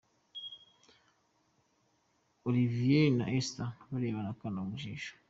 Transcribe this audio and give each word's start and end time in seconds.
Olivier 2.43 3.11
na 3.11 3.25
Esther 3.37 3.69
barebana 3.91 4.29
akana 4.35 4.59
mu 4.67 4.75
jisho,. 4.81 5.13